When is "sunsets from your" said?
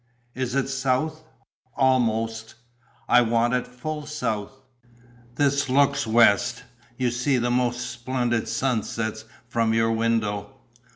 8.47-9.91